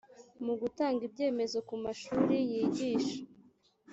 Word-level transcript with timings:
mu 0.45 0.53
gutanga 0.61 1.01
ibyemezo 1.09 1.57
ku 1.67 1.75
mashuri 1.85 2.35
yigisha 2.51 3.17